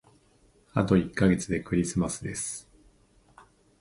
[0.73, 2.67] あと一ヶ月でクリスマスです。